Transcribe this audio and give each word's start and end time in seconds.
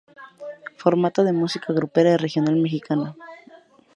Formato 0.81 1.21
de 1.23 1.31
música 1.31 1.73
grupera 1.75 2.09
y 2.13 2.17
regional 2.17 2.55
mexicana. 2.55 3.15